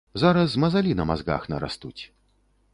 [0.21, 1.97] Зараз мазалі на мазгах нарастуць.